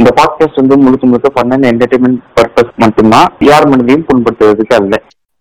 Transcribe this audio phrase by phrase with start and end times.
[0.00, 3.28] இந்த பாட்காஸ்ட் வந்து முழுக்க முழுக்க ஃபன் அண்ட் என்டர்டைன்மெண்ட் பர்பஸ் மட்டும்தான்.
[3.48, 4.94] யார் மனதையும் புண்படுத்துவதற்கு அல்ல.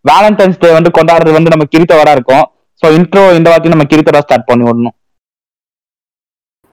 [0.06, 2.46] வேலண்டைன்ஸ் டே வந்து கொண்டாடுறது வந்து நம்ம கிரித்தவரா இருக்கும்.
[2.82, 4.96] சோ இன்ட்ரோ இந்த வாட்டி நம்ம கிரித்தவரா ஸ்டார்ட் பண்ணி விடணும்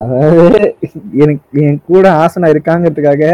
[0.00, 0.58] அதாவது
[1.24, 3.24] எனக்கு என் கூட ஆசனா இருக்காங்கிறதுக்காக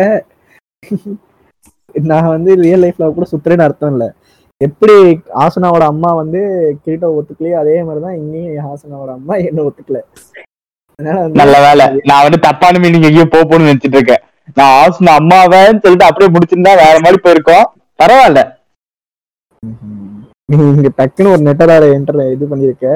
[2.11, 4.05] நான் வந்து ரியல் லைஃப்ல கூட சுத்துறேன்னு அர்த்தம் இல்ல.
[4.61, 4.95] எப்படி
[5.45, 6.41] ஆசனாவோட அம்மா வந்து
[6.85, 10.01] கிரீட்டோ ஒத்துக்கலையோ அதே மாதிரிதான் இங்கேயும் ஆசனாவோட அம்மா என்ன ஒத்துக்கல.
[11.41, 11.87] நல்ல வேலை.
[12.11, 14.23] நான் வந்து தப்பான மீனிங் எங்கேயோ போக போகணும்னு நினைச்சிட்டு இருக்கேன்.
[14.49, 17.67] நான் ஆசன அம்மாவேன்னு சொல்லிட்டு அப்படியே முடிச்சிருந்தா வேற மாதிரி போயிருக்கோம்.
[17.99, 18.41] பரவாயில்ல.
[20.49, 22.87] நீ இங்க டக்குன்னு ஒரு நெட்டரார என்டர் இது பண்ணிருக்க.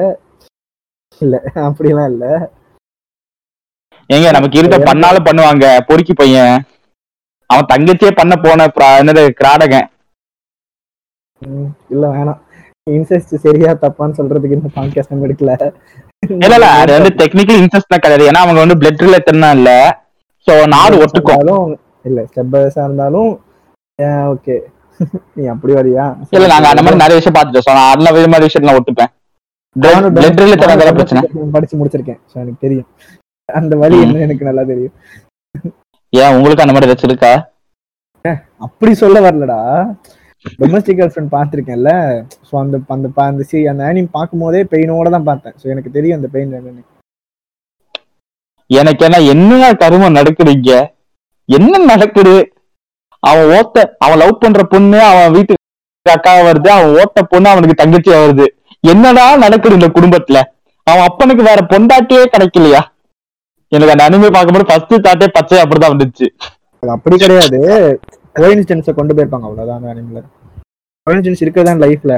[1.21, 1.35] இல்ல
[1.67, 2.25] அப்படிலாம் இல்ல.
[4.09, 5.85] ஏங்க நமக்கு இருக்க பண்ணாலும் பண்ணுவாங்க.
[5.87, 6.55] பொறுக்கி பையன்.
[7.49, 8.67] அவன் தங்கச்சியே பண்ண போன
[9.01, 9.87] என்னது கிராடகன்.
[11.89, 12.41] இல்ல வேணாம்.
[12.87, 15.53] இன்செஸ்ட் சரியா தப்பான்னு சொல்றதுக்கு இந்த பாட்காஸ்ட் எடுக்கல.
[16.43, 18.27] இல்ல இல்ல அது வந்து டெக்னிக்கலி இன்ட்ரெஸ்ட் தான் கிடையாது.
[18.29, 19.71] ஏன்னா அவங்க வந்து பிளட் ரிலேட்டட்னா இல்ல.
[20.47, 21.65] சோ நாடு இருந்தாலும்
[22.05, 23.31] இல்ல ஸ்டெப் பை இருந்தாலும்
[24.33, 24.55] ஓகே
[25.35, 28.75] நீ அப்படி வரியா இல்ல நாங்க அந்த மாதிரி நிறைய விஷயம் பார்த்துட்டோம் நான் அந்த மாதிரி விஷயத்துல
[30.99, 31.23] பிரச்சனை
[31.55, 32.87] படிச்சு முடிச்சிருக்கேன் so எனக்கு தெரியும்
[33.49, 33.97] அந்த வழி.
[34.05, 34.95] என்ன எனக்கு நல்லா தெரியும்
[36.13, 37.33] ஏன் உங்களுக்கு அந்த மாதிரி ஏதாச்சும் இருக்கா
[38.61, 39.59] அப்படி சொல்ல வரலடா
[40.59, 41.91] டொமஸ்டிக் கேர்ள் ஃப்ரெண்ட் பார்த்துருக்கேன்ல
[42.47, 46.17] ஸோ அந்த அந்த அந்த சி அந்த ஆனிம் பார்க்கும் போதே பெயினோட தான் பார்த்தேன் ஸோ எனக்கு தெரியும்
[46.17, 46.83] அந்த பெயின் என்னன்னு
[48.69, 50.71] எனக்கு என்ன என்ன கருமம் நடக்குது இங்க
[51.49, 52.35] என்ன நடக்குது?
[53.23, 58.17] அவன் ஓத்த அவன் லவ் பண்ற பொண்ணு அவன் வீட்டுக்கு அக்காவா வருது அவன் ஓட்ட பொண்ணு அவனுக்கு தங்கச்சியா
[58.23, 58.45] வருது.
[58.83, 60.41] என்னடா நடக்குது இந்த குடும்பத்துல?
[60.87, 62.81] அவன் அப்பனுக்கு வேற பொண்டாட்டியே கிடைக்கலையா?
[63.71, 66.27] எனக்கு அந்த அனிமே பார்க்கும்போது ஃபர்ஸ்ட் தாட்டே பச்சை அப்படிதான் வந்துச்சு.
[66.83, 67.59] அது அப்படி கிடையாது.
[68.39, 70.25] கோயின்சிடன்ஸை கொண்டு போயிருப்பாங்க அவ்வளவுதான் அனிமில்
[71.07, 72.13] கோயின்சிடன்ஸ் இருக்கதான் லைஃப்ல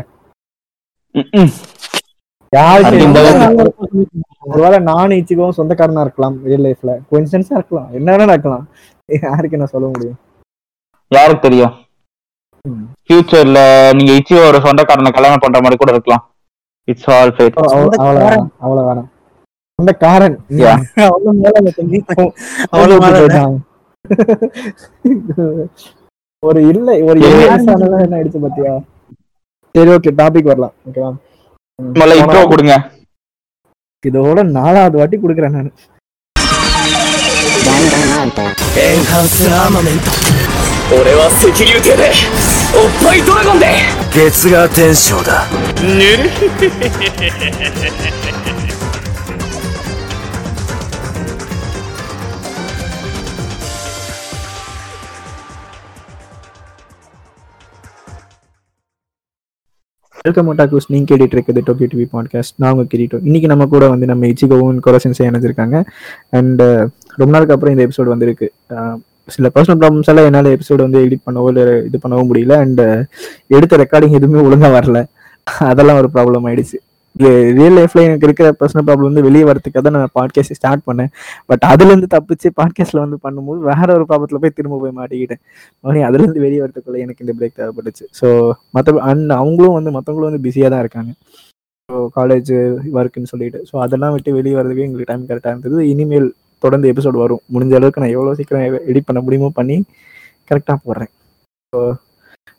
[4.49, 7.89] ஒருவேளை நானும் இச்சிகவும் சொந்தக்காரனா இருக்கலாம் ரியல் லைஃப்ல கோயின்சிடன்ஸா இருக்கலாம்.
[7.97, 8.65] என்ன வேணா நடக்கலாம்.
[9.09, 10.17] யாருக்கு நான் சொல்ல முடியும்?
[11.11, 11.75] யாருக்கு தெரியும்.
[13.05, 13.59] ஃபியூச்சர்ல
[13.97, 16.23] நீங்க இச்சி ஒரு சொந்தக்காரனை கல்யாணம் பண்ற மாதிரி கூட இருக்கலாம்.
[16.87, 19.09] இட்ஸ் ஆல் ஃபேட் அவ்வளவு வேணாம்.
[19.79, 20.37] சொந்தக்காரன்.
[20.61, 20.77] Yeah.
[22.73, 23.15] அவ்வளவு மேல.
[26.43, 28.73] ஒரு இல்லை ஒரு என்ன ஆயிடுச்சு பாத்தியா?
[29.75, 30.73] சரி ஓகே டாபிக் வரலாம்.
[30.87, 31.11] ஓகேவா
[31.78, 32.74] முதல்ல இன்ட்ரோ கொடுங்க
[34.04, 35.72] இதோட நாலாவது வாட்டி கொடுக்குறேன் நான்
[38.76, 40.10] エンハンスアーマメント
[40.92, 42.12] 俺は赤竜艇で
[42.74, 43.66] おっぱいドラゴンで
[44.12, 45.46] 月が天章だ
[45.82, 46.30] ぬる
[60.23, 63.17] வெல்கம் ஒட்டாக்கூஸ் நீங்க கேட்டுட்டு இருக்கிறது டோக்கியோ டிவி பாட்காஸ்ட் நான் உங்க கிரீட்டோ.
[63.23, 65.83] இன்னைக்கு நம்ம கூட வந்து நம்ம இச்சிகோவும் கொரசன்ஸை இணைஞ்சிருக்காங்க.
[66.29, 68.51] அண்ட் uh, ரொம்ப நாளுக்கு அப்புறம் இந்த எபிசோடு வந்திருக்கு.
[68.69, 68.95] Uh,
[69.27, 72.57] சில பர்சனல் ப்ராப்ளம்ஸ் எல்லாம் என்னால் எபிசோடு வந்து எடிட் பண்ணவோ இல்லை இது பண்ணவோ முடியல.
[72.57, 73.05] அண்ட் uh,
[73.47, 75.05] எடுத்த ரெக்கார்டிங் எதுவுமே ஒழுங்கா வரல.
[75.71, 76.79] அதெல்லாம் ஒரு ப்ராப்ளம் ஆயிடுச்சு.
[77.57, 81.09] ரியல் லைஃப்ல எனக்கு இருக்கிற பர்சனல் ப்ராப்ளம் வந்து வெளியே வரதுக்காக தான் நான் பாட்காஸ்ட் ஸ்டார்ட் பண்ணேன்.
[81.49, 85.41] பட் அதுலேருந்து தப்பிச்சு பாட்காஸ்ட்ல வந்து பண்ணும்போது வேற ஒரு ப்ராப்ளத்தில் போய் திரும்ப போய் மாட்டிக்கிட்டேன்.
[85.83, 88.05] மறுபடியும் அதுலேருந்து வெளியே வரதுக்குள்ள எனக்கு இந்த பிரேக் தேவைப்பட்டுச்சு.
[88.19, 88.27] ஸோ
[88.77, 91.11] மற்ற அண்ட் அவங்களும் வந்து மற்றவங்களும் வந்து பிஸியாக தான் இருக்காங்க.
[91.89, 92.51] ஸோ காலேஜ்
[92.99, 93.61] ஒர்க்குன்னு சொல்லிட்டு.
[93.69, 95.79] ஸோ அதெல்லாம் விட்டு வெளியே வரதுக்கு எங்களுக்கு டைம் கரெக்டாக இருந்தது.
[95.93, 96.29] இனிமேல்
[96.63, 97.41] தொடர்ந்து எபிசோடு வரும்.
[97.53, 99.77] முடிஞ்ச அளவுக்கு நான் எவ்வளோ சீக்கிரம் எடிட் பண்ண முடியுமோ பண்ணி
[100.51, 101.11] கரெக்டாக போடுறேன்.
[101.73, 101.79] ஸோ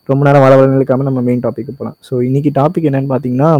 [0.09, 3.51] ரொம்ப நேரம் வர வரங்களுக்காம நம்ம மெயின் டாபிக் போகலாம் ஸோ இன்னைக்கு டாபிக் என்னன்னு பார்த்தீங்கன்னா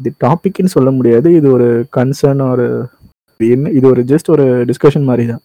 [0.00, 1.28] இது டாபிக்னு சொல்ல முடியாது.
[1.38, 2.66] இது ஒரு கன்சர்ன் ஒரு
[3.40, 3.70] என்ன?
[3.78, 5.42] இது ஒரு ஜஸ்ட் ஒரு டிஸ்கஷன் மாதிரி தான்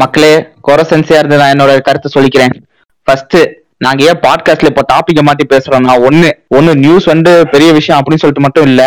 [0.00, 0.32] மக்களே
[0.66, 2.54] கொரசன்சியா இருந்து நான் என்னோட கருத்தை சொல்லிக்கிறேன்.
[3.06, 3.36] ஃபர்ஸ்ட்
[3.84, 8.44] நாங்க ஏன் பாட்காஸ்ட்ல இப்போ டாபிக்க மாத்தி பேசுறோம்னா ஒண்ணு ஒண்ணு நியூஸ் வந்து பெரிய விஷயம் அப்படின்னு சொல்லிட்டு
[8.46, 8.82] மட்டும் இல்ல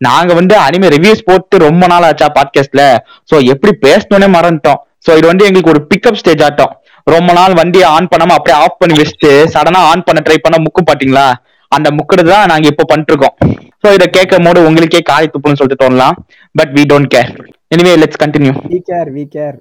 [0.00, 2.84] நாங்க வந்து அனிமே ரிவ்யூஸ் போட்டு ரொம்ப நாள் ஆச்சா பாட்காஸ்ட்ல
[3.30, 4.80] சோ எப்படி பேசணும்னே மறந்துட்டோம்.
[5.06, 6.72] சோ இது வந்து எங்களுக்கு ஒரு பிக்கப் ஸ்டேஜ் ஆட்டம்.
[7.06, 10.82] ரொம்ப நாள் வண்டியை ஆன் பண்ணாம அப்படியே ஆஃப் பண்ணி வச்சுட்டு சடனா ஆன் பண்ண ட்ரை பண்ண முக்கு
[10.90, 11.26] பாத்தீங்களா?
[11.72, 13.36] அந்த முக்கிறது தான் நாங்க இப்போ பண்ணிட்டு இருக்கோம்.
[13.82, 16.16] சோ இதை கேட்கும் போது உங்களுக்கே காய் துப்புன்னு சொல்லிட்டு தோணலாம்.
[16.54, 17.30] But we don't care
[17.74, 19.56] anyway let's continue we care we care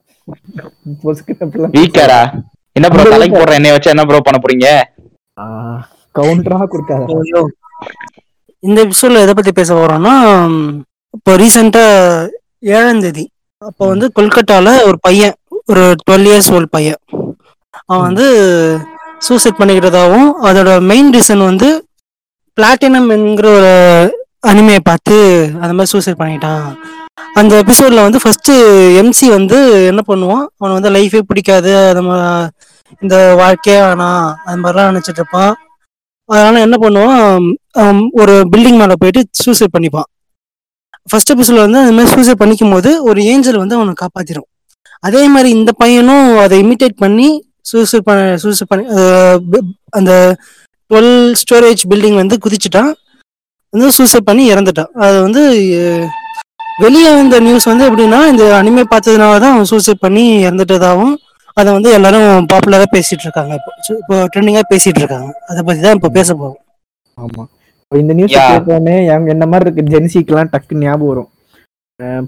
[1.77, 2.21] வீக்கரா
[2.75, 4.67] என்ன ப்ரோ தலைக்கு போடுற எண்ணெய் வச்சு என்ன ப்ரோ பண்ண போறீங்க?
[6.15, 7.01] கவுண்டரா கொடுக்காத.
[7.23, 7.41] ஐயோ.
[8.63, 10.13] இந்த எபிசோட்ல எதை பத்தி பேச போறோம்னா
[11.13, 11.83] இப்போ ரீசெண்டா
[12.73, 13.25] ஏழாம் தேதி
[13.61, 15.35] அப்போ வந்து கொல்கட்டால ஒரு பையன்
[15.71, 16.99] ஒரு டுவெல் இயர்ஸ் ஓல்ட் பையன்.
[17.89, 18.25] அவன் வந்து
[19.27, 21.69] சூசைட் பண்ணிக்கிறதாவும் அதோட மெயின் ரீசன் வந்து
[22.57, 23.71] பிளாட்டினம் என்கிற ஒரு
[24.51, 25.17] அனிமையை பார்த்து
[25.61, 26.65] அந்த மாதிரி சூசைட் பண்ணிட்டான்.
[27.39, 28.51] அந்த எபிசோட்ல வந்து ஃபர்ஸ்ட்
[29.01, 29.57] எம்சி வந்து
[29.91, 30.45] என்ன பண்ணுவான்?
[30.59, 32.01] அவனை வந்து லைஃபே பிடிக்காது அது
[33.03, 35.53] இந்த வாழ்க்கையே வேணாம் அது மாதிரிலாம் நினைச்சிட்டு இருப்பான்.
[36.29, 37.45] அதனால என்ன பண்ணுவான்?
[38.21, 40.09] ஒரு பில்டிங் மேல போயிட்டு சூசைட் பண்ணிப்பான்.
[41.11, 44.47] ஃபர்ஸ்ட் எபிசோட்ல வந்து அந்த மாதிரி சூசைட் பண்ணிக்கும் போது ஒரு ஏஞ்சல் வந்து அவனை காப்பாத்திரும்.
[45.07, 47.29] அதே மாதிரி இந்த பையனும் அதை இமிட்டேட் பண்ணி
[47.69, 48.85] சூசைட் பண்ண சூசைட் பண்ணி
[49.99, 50.11] அந்த
[50.91, 52.91] டுவெல் ஸ்டோரேஜ் பில்டிங் வந்து குதிச்சுட்டான்.
[53.73, 54.91] வந்து சூசைட் பண்ணி இறந்துட்டான்.
[55.05, 55.41] அது வந்து
[56.81, 61.13] வெளியே வந்த நியூஸ் வந்து எப்படின்னா இந்த அனிமே பார்த்ததுனால தான் அவன் சூசைட் பண்ணி இறந்துட்டதாகவும்
[61.57, 63.71] அதை வந்து எல்லாரும் பாப்புலரா பேசிட்டு இருக்காங்க இப்போ.
[63.87, 65.29] So, இப்போ ட்ரெண்டிங்கா பேசிட்டு இருக்காங்க.
[65.47, 66.59] அதை பத்தி தான் இப்போ பேச போறோம்.
[67.17, 67.43] ஆமா.
[67.81, 68.33] இப்ப இந்த நியூஸ்.
[68.33, 68.95] கேட்டோடனே
[69.33, 69.91] என்ன மாதிரி இருக்கு?
[69.93, 71.29] ஜென்சிக்கெல்லாம் டக்குன்னு ஞாபகம் வரும்.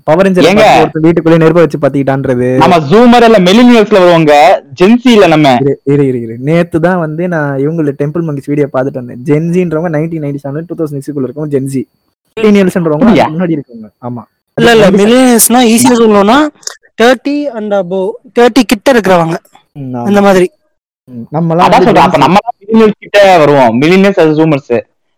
[0.08, 0.66] பவர் ஏங்க?
[0.80, 2.48] ஒருத்தர் வீட்டுக்குள்ளே நெருப்ப வச்சு பாத்திக்கிட்டான்றது.
[2.64, 4.34] நம்ம ஜூமர் இல்ல மெலினியல்ஸ்ல வருவாங்க.
[4.80, 5.54] ஜென்சி இல்ல நம்ம.
[5.62, 6.36] இரு இரு இரு, இரு.
[6.50, 9.22] நேத்து தான் வந்து நான் இவங்கள டெம்பிள் மங்கிஸ் வீடியோ பார்த்துட்டு வந்தேன்.
[9.30, 11.82] ஜென்ஜின்றவங்க nineteen ninety seven two thousand சிக்ஸ்க்குள்ள இருக்கவங்க ஜென்ஜி
[12.38, 13.28] மில்லினியல்ஸ்ன்றவங்க அப்படியா?
[13.34, 13.90] முன்னாடி இருக்கவங்க.
[14.02, 14.24] ஆமா.
[14.58, 14.88] இல்ல இல்ல.
[15.00, 16.38] மில்லியன்ஸ்னா ஈஸியா சொல்லணும்னா
[17.02, 18.00] தேர்ட்டி அண்ட் அபோ
[18.38, 19.36] தேர்ட்டி கிட்ட இருக்கிறவங்க.
[20.08, 20.48] அந்த மாதிரி.
[21.36, 22.06] நம்மலாம் அதான் சொல்றேன்.
[22.08, 23.72] அப்ப நம்ம மில்லினியல்ஸ் கிட்ட வருவோம்.
[23.82, 24.76] மில்லினியல்ஸ் அது ஜூமர்ஸ்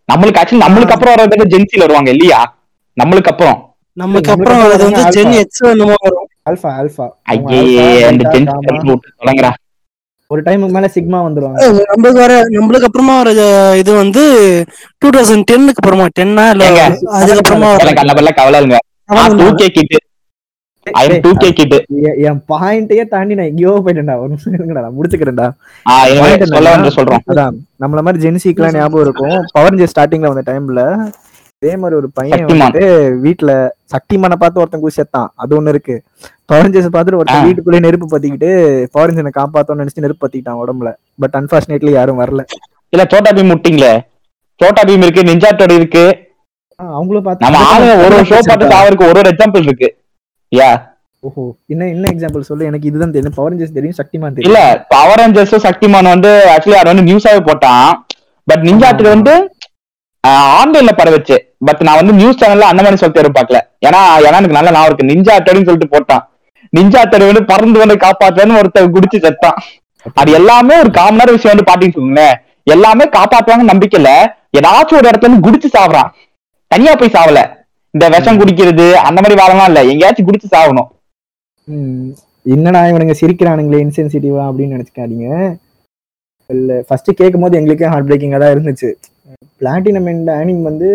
[0.10, 2.40] நம்மளுக்கு ஆக்சுவலி நம்மளுக்கு அப்புறம் வர்றதுக்கு ஜென்சில வருவாங்க இல்லையா?
[2.98, 3.60] நம்மளுக்கு அப்புறம்.
[3.98, 5.14] நமக்கு அப்புறம் அப்புறம் அது வந்து alpha.
[5.16, 6.28] ஜென் எக்ஸ் என்னமோ வரும்.
[6.50, 9.52] ஆல்பா ஆல்பா ஐயே அந்த ஜென்சி தொடங்குறா
[10.32, 13.32] ஒரு டைமுக்கு மேல சிக்மா வந்துருவாங்க நம்மளுக்கு வர நம்மளுக்கு அப்புறமா வர
[13.78, 14.24] இது வந்து
[15.02, 16.84] டூ தௌசண்ட் டென்னுக்கு அப்புறமா டென்னா இல்ல ஏங்க,
[17.18, 18.80] அதுக்கப்புறமா வர எனக்கு அந்த மாதிரிலாம் கவலை இல்லைங்க.
[19.12, 20.00] அவன் two K kid
[20.86, 24.16] I two K kid எ- என் பாயிண்டையே தாண்டி நான் எங்கேயோ போயிட்டேன்டா.
[24.18, 25.48] ஒரு நிமிஷம் இருங்கடா நான் முடிச்சுக்கிறேன்டா.
[26.52, 27.24] சொல்ல சொல்றோம்.
[27.32, 29.38] அதான் நம்மள மாதிரி ஜென்சிக்கெல்லாம் ஞாபகம் இருக்கும்.
[29.54, 30.82] பவர் ஜே ஸ்டார்டிங்ல வந்த டைம்ல
[31.62, 32.42] இதே மாதிரி ஒரு பையன்.
[32.50, 32.86] வந்துட்டு
[33.26, 33.52] வீட்டுல
[33.94, 35.30] சக்திமானை பார்த்து ஒருத்தன் குதி செத்தான்.
[35.42, 35.96] அது ஒண்ணு இருக்கு.
[36.50, 37.46] பவர் ஜேஸ் பார்த்துட்டு ஒருத்தன்.
[37.48, 38.50] வீட்டுக்குள்ளே நெருப்பு பத்திக்கிட்டு
[38.96, 40.92] பவர் ஜெனை காப்பாத்தோம்னு நினைச்சு நெருப்பு பத்திக்கிட்டான் உடம்புல.
[41.24, 42.44] பட் அன்பார்ச்சுனேட்லி யாரும் வரல.
[42.94, 43.94] இல்ல சோட்டா பீம் முட்டிங்களே?
[44.62, 46.06] சோட்டா பீம் இருக்கு நிஞ்சாட்டோட இருக்கு.
[46.80, 49.90] அவங்களும் பார்த்து நம்ம ஆளு ஒரு ஷோ பார்த்து சாவருக்கு ஒரு ஒரு எக்ஸாம்பிள் இருக்கு.
[50.52, 50.72] யா?
[51.24, 51.44] ஓஹோ
[51.74, 52.68] என்ன என்ன எக்ஸாம்பிள் சொல்லு?
[52.70, 53.38] எனக்கு இதுதான் தெரியும்.
[53.38, 57.88] பவர் ஜேஸ் தெரியும் சக்திமான் இல்ல தெரியும் பவர் ரேஞ்சர்ஸும் சக்திமான் வந்து ஆக்சுவலி அது வந்து நியூஸாவே போட்டான்.
[58.48, 59.34] பட் நிஞ்சாட்டுக்கு வந்து
[60.60, 61.36] ஆன்லைன்ல பரவச்சு
[61.68, 63.60] பட் நான் வந்து நியூஸ் சேனல்ல அந்த மாதிரி சொல்லிட்டு பார்க்கல.
[63.88, 65.10] ஏன்னா ஏன்னா எனக்கு நல்ல நான் இருக்கு.
[65.12, 66.24] நிஞ்சா அட்டடின்னு சொல்லிட்டு போட்டான்.
[66.78, 69.58] நிஞ்சா தெருவுன்னு பறந்து வந்து காப்பாத்துறேன்னு ஒருத்தர் குடிச்சு செத்தான்.
[70.20, 72.28] அது எல்லாமே ஒரு காமனான விஷயம் வந்து பாத்தீங்கன்னு
[72.74, 74.10] எல்லாமே காப்பாத்துவாங்க நம்பிக்கையில
[74.60, 76.10] ஏதாச்சும் ஒரு இடத்துல இருந்து குடிச்சு சாவறான்.
[76.72, 77.40] தனியா போய் சாவல.
[77.94, 79.82] இந்த விஷம் குடிக்கிறது அந்த மாதிரி வேலைலாம் இல்ல.
[79.92, 80.90] எங்கேயாச்சும் குடிச்சு சாவணும்.
[81.68, 82.10] ம்,
[82.46, 85.28] என்னடா இவனுங்க சிரிக்கிறானுங்களே இன்சென்சிட்டிவா அப்படின்னு நினைச்சுக்காதீங்க.
[86.50, 88.90] இல்ல ஃபர்ஸ்ட் கேட்கும் போது எங்களுக்கே ஹார்ட் பிரேக்கிங்கா தான் இருந்துச்சு.
[89.62, 90.90] பிளாட்டினம் இந்த ஆனிம் வந்து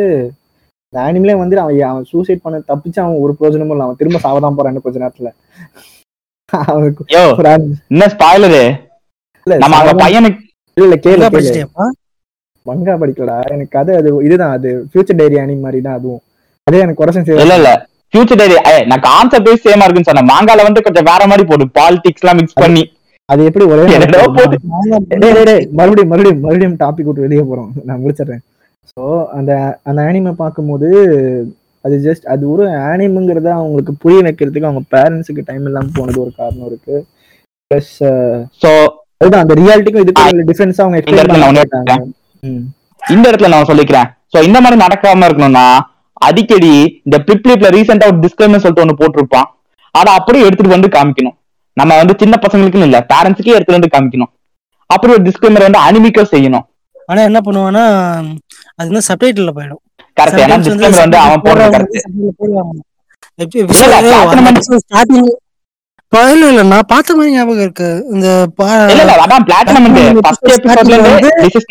[0.92, 4.56] இந்த ஆனிம்லே வந்து அவன் அவன் சூசைட் பண்ண தப்பிச்சு அவன் ஒரு பிரயோஜனமும் இல்லை அவன் திரும்ப சாவதான்
[4.58, 5.28] போறான்னு கொஞ்ச நேரத்துல.
[7.88, 8.62] என்ன ஸ்பாய்லரு
[9.46, 10.40] இல்ல, நம்ம சாவதான்- பையனுக்கு
[10.76, 11.30] இல்ல கேளு?
[12.66, 13.36] மங்கா படிக்கலடா.
[13.50, 16.20] எனக்கு அது அது இதுதான் அது ஃபியூச்சர் டைரி அனிம் மாதிரி தான் அதுவும்.
[16.66, 17.70] அதே எனக்கு குறைசன் இல்ல இல்ல.
[18.12, 18.54] ஃபியூச்சர் டைரி
[18.86, 20.30] நான் கான்செப்டே சேமா இருக்குன்னு சொன்னேன்.
[20.32, 22.82] மாங்கால வந்து கொஞ்சம் வேற மாதிரி போடும் பாலிடிக்ஸ் எல்லாம் மிக்ஸ் பண்ணி.
[23.28, 27.70] அது எப்படி ஒரே மறுபடியும் மறுபடியும் மறுபடியும் டாபிக் விட்டு வெளியே போறோம்.
[27.84, 28.42] நான் முடிச்சிடுறேன்.
[28.90, 29.04] ஸோ
[29.38, 29.52] அந்த
[29.88, 30.88] அந்த ஆனிமை பார்க்கும்போது
[31.84, 36.68] அது ஜஸ்ட் அது ஒரு ஆனிமுங்கிறத அவங்களுக்கு புரிய வைக்கிறதுக்கு அவங்க பேரண்ட்ஸுக்கு டைம் இல்லாம போனது ஒரு காரணம்
[36.70, 36.96] இருக்கு.
[37.70, 37.92] ப்ளஸ்
[38.62, 38.70] சோ
[39.20, 41.94] அதுதான் அந்த ரியாலிட்டிக்கும் இதுக்கும் டிஃபரன்ஸ் அவங்க இந்த இடத்துல நான் எக்ஸ்பிளைன் ஒண்ணு பண்ணிட்டாங்க
[42.42, 42.64] ம்.
[43.14, 44.08] இந்த இடத்துல நான் சொல்லிக்கிறேன்.
[44.32, 45.66] சோ இந்த மாதிரி நடக்காம இருக்கணும்னா
[46.28, 46.72] அடிக்கடி
[47.06, 49.48] இந்த பிப்ளிப்ல ரீசெண்டா ஒரு டிஸ்கிளைமர் சொல்லிட்டு ஒண்ணு போட்டிருப்பான்.
[49.94, 51.36] அதை அப்படியே எடுத்துட்டு வந்து காமிக்கணும்.
[51.76, 54.32] நம்ம வந்து சின்ன பசங்களுக்குன்னு இல்ல பேரண்ட்ஸுக்கே எடுத்துட்டு வந்து காமிக்கணும்.
[54.90, 56.66] அப்படி ஒரு டிஸ்கிளைமர் வந்து அனிமிக்கா செய்யணும்.
[57.08, 57.84] ஆனா என்ன பண்ணுவான்னா
[58.80, 59.82] அது வந்து சப்டைட்டில் போயிடும்.
[66.34, 67.88] இல்ல, நான் பார்த்த மாதிரி ஞாபகம் இருக்கு.
[68.14, 68.28] இந்த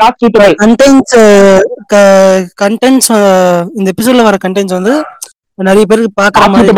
[0.02, 1.18] நாட் சூட்டபிள் கண்டென்ட்ஸ்
[2.64, 3.12] கண்டென்ட்ஸ்
[3.78, 4.94] இந்த எபிசோட்ல வர கண்டென்ட்ஸ் வந்து
[5.70, 6.70] நிறைய பேருக்கு பாக்குற மாதிரி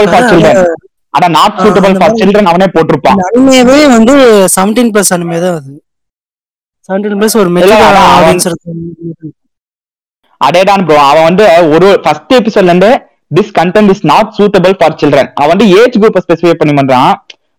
[1.17, 3.21] ஆனா நாட் சூட்டபிள் ஃபார் சில்ட்ரன் அவனே போட்டிருப்பான்.
[3.27, 4.13] அனிமேவே வந்து
[4.55, 5.73] செவன்டீன் பிளஸ் அனிமே தான் அது
[6.89, 7.83] செவன்டீன் பிளஸ் ஒரு மெச்சூர்
[8.17, 8.71] ஆடியன்ஸ் இருக்கு.
[10.47, 11.45] அதேதான் ப்ரோ அவன் வந்து
[11.75, 12.91] ஒரு ஃபர்ஸ்ட் எபிசோட்ல இருந்து
[13.37, 17.11] this content is not suitable for children அவன் வந்து ஏஜ் குரூப் ஸ்பெசிஃபை பண்ணி பண்றான்.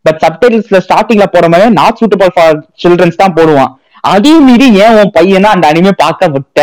[0.04, 3.72] பட் சப்டைட்டில்ஸ்ல ஸ்டார்டிங்ல போற மாதிரி நாட் சூட்டபிள் ஃபார் சில்ட்ரன்ஸ் தான் போடுவான்.
[4.12, 6.60] அதையும் மீறி ஏன் உன் பையனா அந்த அனிமே பார்க்க விட்ட?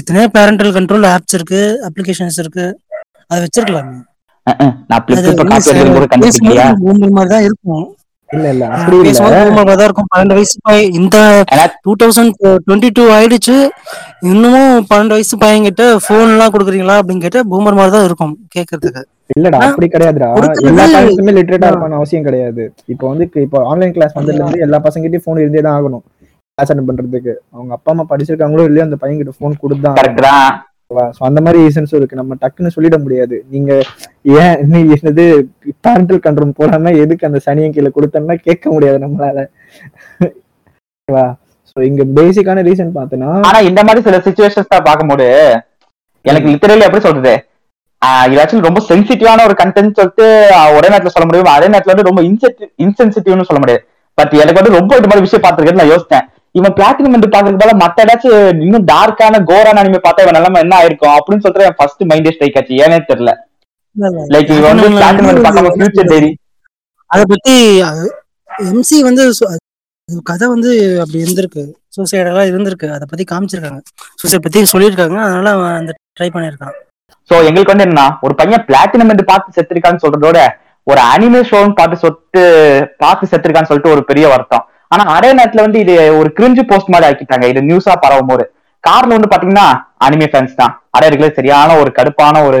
[0.00, 2.66] எத்தனையோ பேரண்டல் கண்ட்ரோல் ஆப்ஸ் இருக்கு அப்ளிகேஷன்ஸ் இருக்கு.
[3.30, 3.90] அதை வச்சிருக்கலாம்.
[4.90, 6.68] நான் காப்பி கூட கண்டுபிடிக்கலையா?
[7.16, 7.84] மாதிரி தான் இருக்கும்.
[8.36, 11.16] இல்ல இல்ல அப்படி தான் இருக்கும் பன்னெண்டு வயசு பையன் இந்த
[11.84, 12.34] டூ தௌசண்ட்
[12.66, 13.56] டுவெண்ட்டி டூ ஆயிடுச்சு.
[14.30, 19.02] இன்னமும் பன்னெண்டு வயசு பையன் கிட்ட போன் எல்லாம் கொடுக்குறீங்களா அப்படின்னு கேட்டா பூமர் மாதிரி தான் இருக்கும் கேட்கறதுக்கு
[19.36, 20.28] இல்லடா அப்படி கிடையாதுடா.
[20.70, 22.62] எல்லா பேரண்ட்ஸுமே லிட்டரேட்டா இருக்கணும் அவசியம் கிடையாது.
[22.92, 26.04] இப்போ வந்து இப்போ ஆன்லைன் கிளாஸ் வந்ததுல இருந்து எல்லா பசங்கிட்டயும் ஃபோன் இருந்தே தான் ஆகணும்.
[26.58, 27.34] கிளாஸ் அட்டன் பண்றதுக்கு.
[27.54, 30.50] அவங்க அப்பா அம்மா படிச்சிருக்காங்களோ இல்லையோ அந்த பையன் கிட்ட கரெக்ட் தான்
[31.16, 32.20] ஸோ அந்த மாதிரி ரீசன்ஸும் இருக்கு.
[32.20, 33.36] நம்ம டக்குன்னு சொல்லிட முடியாது.
[33.54, 33.70] நீங்க
[34.42, 35.24] ஏன் நீ என்னது
[35.84, 39.44] பேரண்டல் கண்ட்ரோல் போடாம எதுக்கு அந்த சனியன் கீழே கொடுத்தோம்னா கேட்க முடியாது நம்மளால.
[40.24, 41.26] ஓகேவா?
[41.70, 45.28] ஸோ இங்க பேசிக்கான ரீசன் பார்த்தோன்னா ஆனா இந்த மாதிரி சில சுச்சுவேஷன்ஸ் தான் பார்க்கும்போது
[46.24, 47.34] எனக்கு லிட்டரலி எப்படி சொல்றது?
[48.02, 50.26] ஆஹ் இது ஆக்சுவலி ரொம்ப சென்சிட்டிவான ஒரு கண்டென்ட் சொல்லிட்டு
[50.76, 51.54] ஒரே நேரத்துல சொல்ல முடியும்.
[51.56, 52.20] அதே நேரத்துல வந்து ரொம்ப
[52.84, 53.82] இன்சென்சிட்டிவ்னு சொல்ல முடியாது.
[54.18, 56.26] பட் எனக்கு வந்து ரொம்ப இது மாதிரி விஷயம் பார்த்திருக்கேன்னு நான் யோசித்தேன்.
[56.58, 60.74] இவன் பிளாட்டினம் வந்து பாக்குறதுக்கு பதிலா மத்த ஏதாச்சும் இன்னும் டார்க்கான கோரான அனிமே பார்த்தா இவன் நிலைமை என்ன
[60.80, 62.80] ஆயிருக்கும் அப்படின்னு சொல்லிட்டு என் ஃபர்ஸ்ட் மைண்டே ஸ்ட்ரைக் ஆச்சு.
[62.84, 63.32] ஏனே தெரியல.
[64.34, 66.30] லைக் இவன் வந்து பிளாட்டினம் பார்த்தா ஃபியூச்சர் டைரி
[67.10, 67.54] அத பத்தி
[68.70, 69.24] எம்சி வந்து
[70.28, 70.70] கதை வந்து
[71.02, 71.62] அப்படி இருந்திருக்கு.
[71.94, 72.88] சூசைடெல்லாம் இருந்திருக்கு.
[72.96, 73.80] அதை பத்தி காமிச்சிருக்காங்க.
[74.20, 75.18] சூசைட் பத்தி சொல்லியிருக்காங்க.
[75.26, 76.74] அதனால அவன் அந்த ட்ரை பண்ணியிருக்கான்.
[77.30, 80.40] சோ எங்களுக்கு வந்து என்ன ஒரு பையன் பிளாட்டினம் வந்து பார்த்து செத்துருக்கான்னு சொல்றதோட
[80.86, 82.42] ஒரு அனிமே ஷோன்னு பார்த்து சொத்து
[83.02, 84.64] பார்த்து செத்துருக்கான்னு சொல்லிட்டு ஒரு பெரிய வருத்தம்.
[84.90, 87.46] ஆனா அதே நேரத்துல வந்து இது ஒரு கிரிஞ்சு போஸ்ட் மாதிரி ஆக்கிட்டாங்க.
[87.52, 88.44] இது நியூஸா பரவும் போது.
[88.84, 89.66] காரணம் வந்து பாத்தீங்கன்னா
[90.04, 90.72] அனிமே ஃபேன்ஸ் தான்.
[90.96, 92.60] அட இருக்கிறது சரியான ஒரு கடுப்பான ஒரு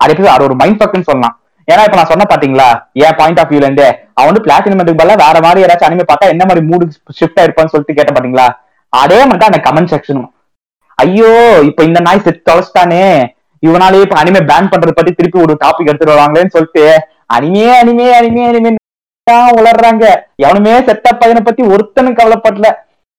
[0.00, 1.34] அதே அது ஒரு மைண்ட் பக்குன்னு சொல்லலாம்.
[1.68, 2.68] ஏன்னா இப்ப நான் சொன்ன பாத்தீங்களா?
[3.04, 3.86] ஏன் பாயிண்ட் ஆஃப் வியூல இருந்து
[4.16, 6.84] அவன் வந்து பிளாட்டினம் பதிலா வேற மாதிரி ஏதாச்சும் அனிமே பார்த்தா என்ன மாதிரி மூடு
[7.18, 8.46] ஷிஃப்ட் ஆயிருப்பான்னு சொல்லிட்டு கேட்ட பாத்தீங்களா?
[8.92, 10.30] அதே மாதிரி தான் அந்த கமெண்ட் செக்ஷனும்
[10.98, 11.30] ஐயோ
[11.68, 13.04] இப்ப இந்த நாய் செத்து தொலைச்சிட்டானே.
[13.62, 16.84] இவனாலே இப்ப அனிமே பேன் பண்றத பத்தி திருப்பி ஒரு டாபிக் எடுத்துட்டு வருவாங்களேன்னு சொல்லிட்டு
[17.36, 18.70] அனிமே அனிமே அனிமே அனிமே
[19.28, 20.04] தான் உளறாங்க
[20.44, 22.68] எவனுமே செத்த பையனை பத்தி ஒருத்தனும் கவலைப்படல.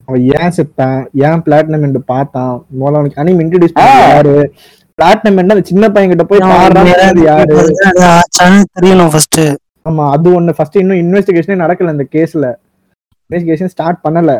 [0.08, 1.00] அவன் ஏன் செத்தான்?
[1.28, 2.52] ஏன் பிளாட்டினம் என்று பார்த்தான்?
[2.80, 3.74] முதல்ல அவனுக்கு அனிம் இன்ட்ரடியூஸ்.
[4.10, 4.36] யாரு?
[5.00, 6.44] பிளாட்டினம் அந்த சின்ன பையன் கிட்ட போய்
[7.30, 7.56] யாரு?
[8.78, 9.42] தெரியணும் ஃபர்ஸ்ட்
[9.90, 10.56] ஆமா அது ஒண்ணு.
[10.58, 12.46] ஃபர்ஸ்ட் இன்னும் இன்வெஸ்டிகேஷனே நடக்கல இந்த கேஸ்ல
[13.30, 14.32] இன்வெஸ்டிகேஷன் ஸ்டார்ட் பண்ணல.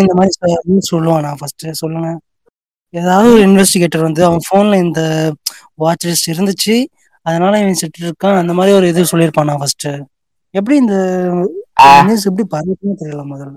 [0.00, 0.32] இந்த மாதிரி
[0.92, 2.10] சொல்லுவானா ஃபர்ஸ்ட் சொல்லுங்க.
[2.94, 5.00] ஏதாவது ஒரு இன்வெஸ்டிகேட்டர் வந்து அவன் போன்ல இந்த
[5.82, 6.76] வாட்ச் லிஸ்ட் இருந்துச்சு
[7.26, 9.86] அதனால இவன் செட்டு இருக்கான் அந்த மாதிரி ஒரு இது சொல்லியிருப்பானா ஃபர்ஸ்ட்
[10.58, 10.96] எப்படி இந்த
[12.08, 13.54] நியூஸ் எப்படி பரவுச்சுன்னு தெரியல முதல்ல.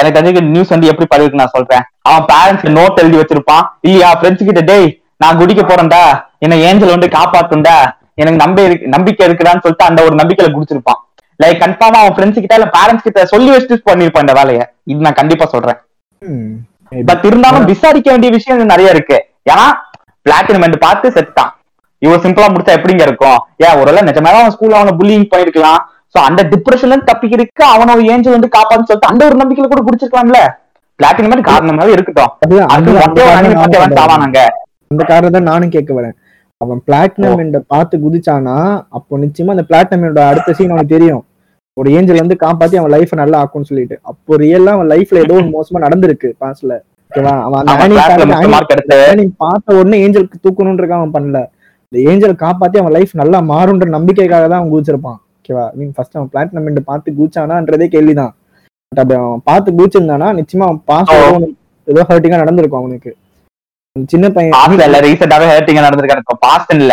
[0.00, 1.84] எனக்கு தெரிஞ்ச நியூஸ் வந்து எப்படி பதிவுக்கு நான் சொல்றேன்?
[2.08, 3.64] அவன் பேரண்ட்ஸ்க்கு நோட் எழுதி வச்சிருப்பான்.
[3.86, 4.88] இல்லையா ஃப்ரெண்ட்ஸ் கிட்ட டேய்
[5.22, 6.02] நான் குடிக்க போறேன்டா.
[6.44, 7.76] என்ன ஏஞ்சல் வந்து காப்பாத்துண்டா
[8.22, 11.00] எனக்கு நம்ப இருக்கு நம்பிக்கை இருக்குடான்னு சொல்லிட்டு அந்த ஒரு நம்பிக்கையில குடிச்சிருப்பான்.
[11.42, 14.66] லைக் கன்ஃபார்மா அவன் ஃப்ரெண்ட்ஸ் கிட்ட இல்ல பேரண்ட்ஸ் கிட்ட சொல்லி வச்சுட்டு பண்ணிருப்பான் இந்த வேலையை.
[14.92, 15.80] இது நான் கண்டிப்பா சொல்றேன்.
[17.08, 19.16] பட் இருந்தாலும் விசாரிக்க வேண்டிய விஷயம் நிறைய இருக்கு.
[19.52, 19.66] ஏன்னா
[20.26, 21.50] பிளாட்டினம் வந்து பார்த்து செத்தான்
[22.02, 23.38] இவன் சிம்பிளா முடிச்சா எப்படிங்க இருக்கும்?
[23.64, 25.80] ஏன் ஒருவேளை நிஜமாவே அவன் ஸ்கூல்ல அவனை புல்லிங் பண்ணிருக்கலாம்
[26.14, 29.82] சோ அந்த டிப்ரெஷன்ல இருந்து தப்பிக்கிறதுக்கு அவன ஒரு ஏஞ்சல் வந்து காப்பான்னு சொல்லிட்டு அந்த ஒரு நம்பிக்கையில கூட
[29.86, 30.40] குடிச்சிருக்கலாம்ல?
[30.98, 32.32] பிளாட்டினம் காரணமாவே இருக்கட்டும்.
[32.72, 34.40] காரணம் எவன் சாவானாங்க
[34.92, 36.16] அந்த காரணம் தான் நானும் கேட்க வரேன்.
[36.60, 38.56] அவன் பிளாட்டினம் என்ற பார்த்து குதிச்சானா
[38.96, 41.22] அப்போ நிச்சயமா அந்த பிளாட்டினம் அடுத்த சீன் அவனுக்கு தெரியும்.
[41.76, 43.96] ஒரு ஏஞ்சல் வந்து காப்பாத்தி அவன் லைஃப் நல்லா ஆக்கும்னு சொல்லிட்டு.
[44.10, 46.74] அப்போ ரியலா அவன் லைஃப்ல ஏதோ ஒரு மோசமா நடந்திருக்கு பாஸ்ட்ல
[47.12, 47.70] ஓகேவா அவன்
[49.42, 51.38] பார்த்து உடனே ஏஞ்சலுக்கு தூக்கணும்ன்றக்க அவன் பண்ணல.
[51.92, 55.18] இந்த ஏஞ்சல் காப்பாத்தி அவன் லைஃப் நல்லா மாறுன்ற நம்பிக்கைக்காக தான் அவன் குதிச்சிருப்பான்.
[55.38, 58.32] ஓகேவா மீன் ஃபர்ஸ்ட் அவன் பிளாட்டினம் பார்த்து குதிச்சானான்றதே கேள்விதான்.
[58.92, 61.14] பட் அப்படி அவன் பார்த்து குதிச்சிருந்தானா நிச்சயமா அவன் பாஸ்ட்
[61.88, 63.12] ஏதோ ஹர்ட்டிங்கா நடந்திருக்கும் அவனுக்கு.
[64.12, 66.92] சின்ன பையன் இல்ல ரீசெண்டாவே ஹேர்ட்டிங்க நடந்திருக்காரு இப்போ பாஸ்ட் இல்ல.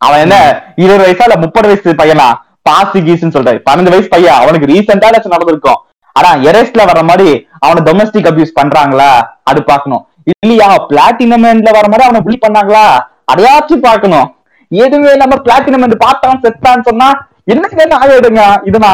[0.00, 0.36] அவன் என்ன
[0.82, 2.28] இருபது வயசா இல்ல முப்பது வயசு பையனா?
[2.66, 3.58] பாசி கீஸ்ன்னு சொல்றாரு.
[3.68, 4.40] பன்னெண்டு வயசு பையன்.
[4.42, 5.80] அவனுக்கு ரீசெண்டா ஏதாச்சும் நடந்திருக்கும்.
[6.16, 7.30] ஆனா எரேஸ்ட்ல வர மாதிரி
[7.64, 9.10] அவனை டொமஸ்டிக் அபியூஸ் பண்றாங்களா?
[9.50, 10.04] அது பாக்கணும்
[10.44, 10.68] இல்லையா?
[10.90, 12.84] பிளாட்டினமெண்ட்ல வர மாதிரி அவனை புலி பண்ணாங்களா?
[13.32, 14.28] அதையாச்சும் பார்க்கணும்.
[14.70, 17.08] எதுவுமே இல்லாம பிளாட்டினம் பார்த்தான் செத்தான்னு சொன்னா
[17.52, 18.92] என்ன ஆகிடுங்க இதுனா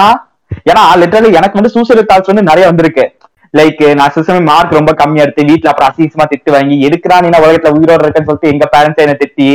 [0.70, 3.04] ஏன்னா லிட்டரலி எனக்கு வந்து சூசைட் தாட்ஸ் வந்து நிறைய வந்திருக்கு.
[3.58, 7.72] லைக் நான் சில மார்க் ரொம்ப கம்மியா எடுத்து வீட்டுல அப்புறம் அசிங்கமா திட்டு வாங்கி எடுக்கிறான் நீ உலகத்துல
[7.76, 9.48] உயிரோட இருக்கேன்னு சொல்லிட்டு எங்க பேரண்ட்ஸ் என்ன திட்டி?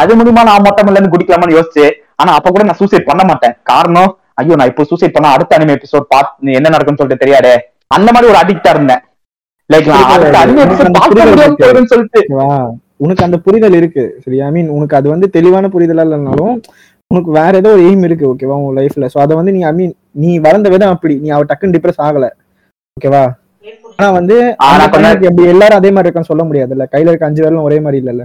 [0.00, 1.84] அது மூலியமா நான் மொத்தம் இல்லைன்னு குடிக்கலாமான்னு யோசிச்சு
[2.18, 3.54] ஆனா அப்ப கூட நான் சூசைட் பண்ண மாட்டேன்.
[3.72, 7.54] காரணம் ஐயோ நான் இப்போ சூசைட் பண்ணா அடுத்த அனிமே எபிசோட் பார்த்து என்ன நடக்கும்னு சொல்லிட்டு தெரியாதே.
[7.96, 9.02] அந்த மாதிரி ஒரு அடிக்டா இருந்தேன்.
[9.70, 9.88] லைக்
[11.92, 12.20] சொல்லிட்டு.
[13.04, 14.04] உனக்கு அந்த புரிதல் இருக்கு.
[14.24, 16.54] சரி ஐ மீன் உனக்கு அது வந்து தெளிவான புரிதலா இல்லைனாலும்
[17.10, 19.92] உனக்கு வேற ஏதோ ஒரு எய்ம் இருக்கு ஓகேவா உன் லைஃப்ல சோ அதை வந்து நீ ஐ மீன்
[20.22, 21.14] நீ வளர்ந்த விதம் அப்படி.
[21.24, 22.26] நீ அவ டக்குன்னு டிப்ரெஸ் ஆகல.
[22.96, 23.24] ஓகேவா
[23.98, 24.36] ஆனா வந்து
[25.52, 26.84] எல்லாரும் அதே மாதிரி இருக்கான்னு சொல்ல முடியாதுல்ல.
[26.94, 28.24] கையில இருக்க அஞ்சு விரலும் ஒரே மாதிரி இல்லல்ல.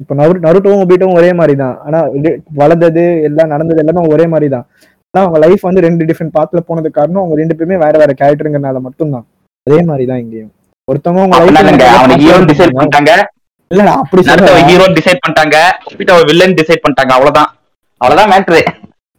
[0.00, 2.00] இப்ப நரு நருட்டோவும் ஒபிட்டோவும் ஒரே மாதிரி தான் ஆனா
[2.60, 4.66] வளர்ந்தது எல்லாம் நடந்தது எல்லாமே ஒரே மாதிரி தான்
[5.14, 8.80] ஆனா அவங்க லைஃப் வந்து ரெண்டு டிஃப்ரெண்ட் பாத்துல போனது காரணம் அவங்க ரெண்டு பேருமே வேற வேற கேரக்டருங்கிறனால
[8.86, 9.26] மட்டும்தான்.
[9.66, 10.52] அதே மாதிரி தான் இங்கேயும்.
[10.88, 11.38] ஒருத்தவங்க
[12.78, 13.12] பண்ணிட்டாங்க.
[13.70, 14.22] இல்ல அப்படி
[14.68, 15.56] ஹீரோ டிசைட் பண்ணிட்டாங்க.
[16.30, 17.12] வில்லன் டிசைட் பண்ணிட்டாங்க.
[17.16, 17.50] அவ்வளவுதான்.
[18.00, 18.60] அவ்வளவுதான் மேட்ரு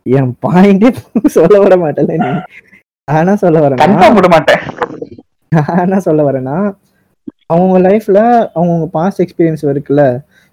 [0.06, 0.90] என் பாயிண்டே
[1.38, 2.30] சொல்ல வர மாட்டேன்ல நீ.
[3.08, 3.82] ஆனா சொல்ல வரேன்?
[4.18, 4.62] விட மாட்டேன்.
[5.84, 6.58] என்ன சொல்ல வரேன்னா
[7.54, 8.20] அவங்க லைஃப்ல
[8.56, 10.04] அவங்கவுங்க பாஸ்ட் எக்ஸ்பீரியன்ஸ் இருக்குல்ல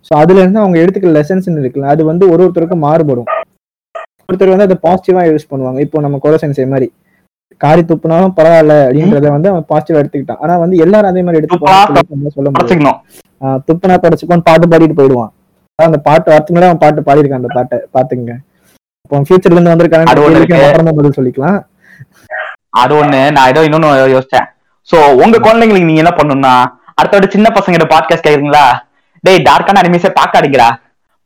[0.07, 3.29] ஸோ அதுல இருந்து அவங்க எடுத்துக்கிற லெசன்ஸ் இருக்குல்ல அது வந்து ஒரு ஒருத்தருக்கும் மாறுபடும்.
[4.29, 5.81] ஒருத்தர் வந்து அதை பாசிட்டிவா யூஸ் பண்ணுவாங்க.
[5.87, 6.89] இப்போ நம்ம கோர சென்சே மாதிரி
[7.63, 10.41] காரி துப்புனாலும் பரவாயில்ல அப்படின்றத வந்து அவன் பாசிட்டிவா எடுத்துக்கிட்டான்.
[10.45, 11.59] ஆனா வந்து எல்லாரும் அதே மாதிரி எடுத்து
[12.37, 12.93] சொல்ல
[13.41, 15.33] ஆஹ் துப்புனா படிச்சுக்கோன்னு பாட்டு பாடிட்டு போயிடுவான்.
[15.79, 18.35] அந்த பாட்டு வரத்துக்கு முன்னாடி அவன் பாட்டு பாடியிருக்கான் அந்த பாட்டை பாத்துங்க
[19.05, 20.07] இப்போ ஃபியூச்சர்ல இருந்து வந்திருக்காங்க.
[20.71, 21.59] அப்புறமா பதில் சொல்லிக்கலாம்.
[22.83, 23.21] அது ஒண்ணு.
[23.37, 24.47] நான் ஏதோ இன்னொன்னு யோசிச்சேன்.
[24.89, 26.55] சோ உங்க குழந்தைங்களுக்கு நீங்க என்ன பண்ணணும்னா
[26.99, 28.65] அடுத்த வாட்டி சின்ன பசங்க பாட்காஸ்ட் கேக்குறீங்களா?
[29.26, 30.68] டேய் டார்க்கான அனிமேஸே பாக்காதீங்கடா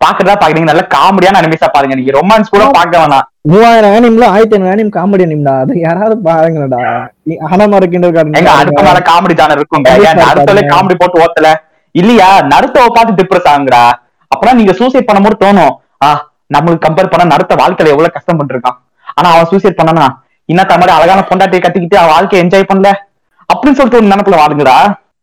[0.01, 3.25] பாக்குறதா பாக்குறீங்க நல்ல காமெடியான அனிமேஸா பாருங்க நீங்க ரொமான்ஸ் கூட பார்க்க வேணாம்.
[3.51, 6.79] மூவாயிரம் ஆனிம்ல ஆயிரத்தி ஐநூறு ஆனிம் காமெடி அனிம்டா அது யாராவது பாருங்களடா
[7.51, 8.09] ஹனமா இருக்கின்ற
[8.41, 9.91] எங்க அடுத்த மேல காமெடி இருக்குங்க.
[10.07, 11.51] ஏன் நருத்தோல காமெடி போட்டு ஓத்தல?
[11.95, 12.29] இல்லையா?
[12.53, 13.83] நருத்தோவை பார்த்து டிப்ரெஸ் ஆகுங்கடா.
[14.31, 15.73] அப்புறம் நீங்க சூசைட் பண்ணும்போது தோணும்.
[16.05, 16.09] ஆ
[16.55, 18.77] நம்மளுக்கு கம்பேர் பண்ணா நருத்த வாழ்க்கையில எவ்வளவு கஷ்டம் பண்ணிருக்கான்.
[19.17, 20.07] ஆனா அவன் சூசைட் பண்ணனா?
[20.49, 22.91] இன்னத்த மாதிரி அழகான பொண்டாட்டியை கட்டிக்கிட்டு அவன் வாழ்க்கையை என்ஜாய் பண்ணல?
[23.51, 24.77] அப்படின்னு சொல்லிட்டு ஒரு நினைப்புல வாழுங்கடா.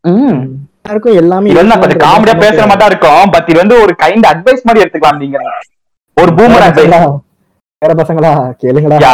[0.03, 0.39] ம்.
[0.87, 3.31] எல்லாருக்கும் எல்லாமே நான் கொஞ்சம் காமெடியா பேசுற மாதிரி தான் இருக்கும்.
[3.33, 5.37] பட் இது வந்து ஒரு கைண்ட் அட்வைஸ் மாதிரி எடுத்துக்கலாம் நீங்க.
[6.21, 6.93] ஒரு பூமர் அட்வைஸ்
[7.81, 8.31] வேற பசங்களா?
[8.61, 9.11] கேளுங்களா?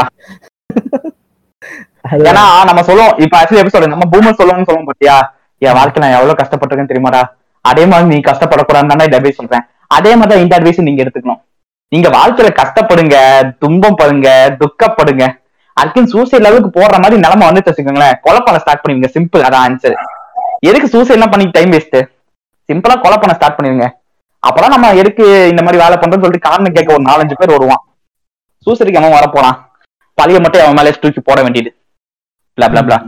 [2.30, 5.15] ஏன்னா நம்ம சொல்லுவோம் இப்ப ஆக்சுவலி எப்படி சொல்றேன் நம்ம பூமர் சொல்லுவோம்னு சொல்லுவோம் பாத்தியா?
[5.65, 7.22] என் வாழ்க்கை நான் எவ்வளவு கஷ்டப்பட்டிருக்கேன் தெரியுமாடா?
[7.72, 9.65] அதே மாதிரி நீ கஷ்டப்படக்கூடாதுன்னு இந்த அட்வைஸ் சொல்றேன்.
[9.98, 11.42] அதே மாதிரி தான் இந்த அட்வைஸ் நீங்க எடுத்துக்கணும்.
[11.92, 13.18] நீங்க வாழ்க்கையில கஷ்டப்படுங்க
[13.63, 14.30] துன்பம் படுங்க
[14.63, 15.24] துக்கப்படுங்க.
[15.77, 18.18] அதுக்குன்னு சூசைட் லெவலுக்கு போடுற மாதிரி நிலைமை வந்து வச்சுக்கோங்களேன்.
[18.25, 19.98] கொலை பண்ண ஸ்டார்ட் பண்ணுவீங்க சிம்பிள் அதான் ஆன்சர்
[20.70, 21.98] எதுக்கு சூசைட் எல்லாம் பண்ணி டைம் வேஸ்ட்
[22.70, 23.88] சிம்பிளா கொலை பண்ண ஸ்டார்ட் பண்ணுவீங்க
[24.48, 27.82] அப்பதான் நம்ம எதுக்கு இந்த மாதிரி வேலை பண்றோம்னு சொல்லிட்டு காரணம் கேட்க ஒரு நாலஞ்சு பேர் வருவான்.
[28.65, 29.58] சூசைடுக்கு அவன் வர போறான்
[30.17, 31.72] பழைய மட்டும் அவன் மேலே தூக்கி போட வேண்டியது.
[32.58, 33.00] blah blah blah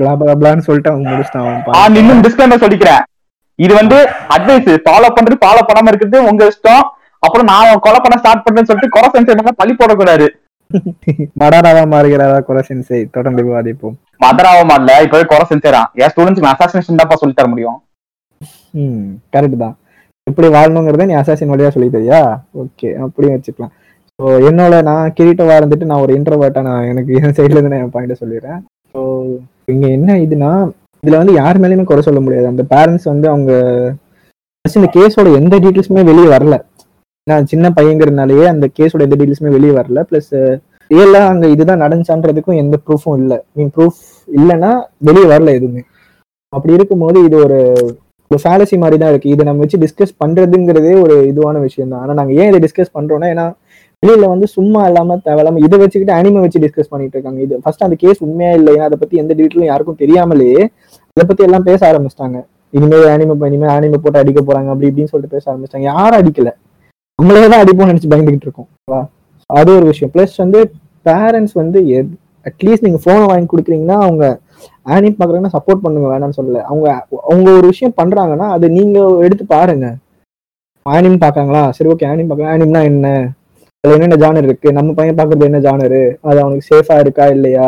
[0.00, 1.96] blah blah blahன்னு சொல்லிட்டு அவன் முடிச்சிட்டான்.
[2.00, 3.02] இன்னும் டிஸ்கிளைமர் சொல்லிக்கிறேன்.
[3.64, 3.98] இது வந்து
[4.34, 6.84] அட்வைஸ் ஃபாலோ பண்றது ஃபாலோ பண்ணாம இருக்கிறது உங்க இஷ்டம்.
[7.26, 10.28] அப்புறம் நான் கொலை பண்ண ஸ்டார்ட் பண்றேன்னு சொல்லிட்டு கொலை சென்ஸ் பழி போடக்கூடாது.
[11.40, 13.96] மடாராவா மாறுகிறாரா கொலை சென்சை தொடர்ந்து விவாதிப்போம்.
[14.20, 17.78] மதராவ இல்ல இப்பவே குறை சென்சேரான் என் ஸ்டூடெண்ட்ஸ்க்கு அசாசினேஷன் தான்ப்பா சொல்லி தர முடியும்.
[18.82, 19.74] ம் கரெக்ட் தான்.
[20.26, 22.20] எப்படி வாழணுங்கிறத நீ அசாசின் வழியா சொல்லி தரியா?
[22.62, 23.74] ஓகே அப்படியும் வச்சுக்கலாம்.
[24.18, 27.94] ஸோ என்னோட நான் கிரீட்டவா இருந்துட்டு நான் ஒரு இன்ட்ரோவர்ட்டா நான் எனக்கு என் சைட்ல இருந்து நான் என்
[27.96, 28.60] பாயிண்ட சொல்லிடுறேன்.
[28.92, 29.00] ஸோ
[29.72, 30.50] இங்க என்ன இதுனா
[31.02, 32.46] இதுல வந்து யார் மேலேயுமே குறை சொல்ல முடியாது.
[32.52, 33.52] அந்த பேரண்ட்ஸ் வந்து அவங்க
[34.64, 36.56] இந்த கேஸோட எந்த டீட்டெயில்ஸுமே வெளியே வரல.
[37.26, 40.00] நான் சின்ன பையங்கிறதுனாலயே அந்த கேஸோட எந்த டீட்டெயில்ஸுமே வெளியே வரல.
[40.10, 40.32] ப்ளஸ்
[40.90, 43.38] ரியலா அங்க இதுதான் நடந்துச்சான்றதுக்கும் எந்த ப்ரூஃபும் இல்லை.
[43.56, 44.70] மீன் ப்ரூஃப் இல்லைன்னா
[45.08, 45.82] வெளியே வரல எதுவுமே.
[46.52, 47.58] அப்படி இருக்கும்போது இது ஒரு
[48.30, 49.32] ஒரு ஃபேலசி மாதிரி தான் இருக்கு.
[49.34, 53.28] இதை நம்ம வச்சு டிஸ்கஸ் பண்றதுங்கிறதே ஒரு இதுவான விஷயம் தான் ஆனா நாங்க ஏன் இதை டிஸ்கஸ் பண்றோம்னா
[53.34, 53.46] ஏன்னா
[54.02, 57.40] வெளியில வந்து சும்மா இல்லாம தேவையில்லாம இதை வச்சுக்கிட்டு அனிமை வச்சு டிஸ்கஸ் பண்ணிட்டு இருக்காங்க.
[57.46, 60.50] இது ஃபர்ஸ்ட் அந்த கேஸ் உண்மையா இல்லையா அதை பத்தி எந்த டீட்டெயிலும் யாருக்கும் தெரியாமலே
[61.16, 62.40] அதை பத்தி எல்லாம் பேச ஆரம்பிச்சிட்டாங்க.
[62.72, 64.70] இனிமேல் அனிமை இனிமேல் அனிமை போட்டு அடிக்க போறாங்க.
[64.72, 65.88] அப்படி இப்படின்னு சொல்லிட்டு பேச ஆரம்பிச்சிட்டாங்க.
[65.92, 66.52] யாரும் அடிக்கல.
[67.18, 68.68] நம்மளே தான் அடிப்போம்னு நினைச்சு பயந்துகிட்டு இருக்கோம்.
[68.92, 69.00] வா.
[69.50, 70.12] அது ஒரு விஷயம்.
[70.14, 70.60] ப்ளஸ் வந்து
[71.06, 71.80] பேரண்ட்ஸ் வந்து
[72.48, 74.24] அட்லீஸ்ட் நீங்க போனை வாங்கி கொடுக்குறீங்கன்னா அவங்க
[74.94, 76.60] ஆனிம் பாக்குறாங்கன்னா சப்போர்ட் பண்ணுங்க வேணாம்னு சொல்லல.
[76.70, 76.86] அவங்க
[77.30, 79.86] அவங்க ஒரு விஷயம் பண்றாங்கன்னா அது நீங்க எடுத்து பாருங்க.
[80.86, 81.62] ஆனிம் பாக்குறாங்களா?
[81.76, 83.08] சரி ஓகே ஆனிம் பாக்குறாங்க ஆனிம்னா என்ன?
[83.84, 84.68] அதுல என்னென்ன ஜானர் இருக்கு?
[84.76, 87.66] நம்ம பையன் பாக்குறது என்ன ஜானரு அது அவனுக்கு சேஃபா இருக்கா இல்லையா?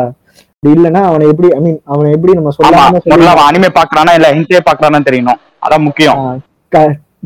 [0.53, 5.07] அப்படி இல்லைன்னா அவனை எப்படி ஐ மீன் அவனை எப்படி நம்ம சொல்லாம அனிமே பாக்குறானா இல்ல ஹிண்டே பாக்குறானு
[5.09, 5.39] தெரியணும்.
[5.65, 6.17] அதான் முக்கியம்.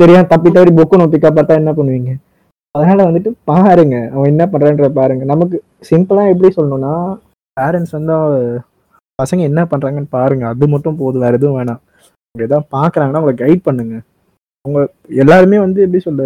[0.01, 2.11] தெரியாம தப்பி தவறி புக்கு நோட்டிக்கா பார்த்தா என்ன பண்ணுவீங்க?
[2.75, 3.95] அதனால வந்துட்டு பாருங்க.
[4.13, 5.23] அவன் என்ன பண்றான்ற பாருங்க.
[5.33, 5.57] நமக்கு
[5.89, 6.93] சிம்பிளா எப்படி சொல்லணும்னா
[7.57, 8.15] பேரண்ட்ஸ் வந்து
[9.19, 10.45] பசங்க என்ன பண்றாங்கன்னு பாருங்க.
[10.53, 11.23] அது மட்டும் போதும்.
[11.25, 11.81] வேற எதுவும் வேணாம்.
[12.27, 13.95] அவங்க ஏதாவது பாக்குறாங்கன்னா அவங்களை கைட் பண்ணுங்க.
[14.65, 14.79] அவங்க
[15.21, 16.23] எல்லாருமே வந்து எப்படி சொல்ல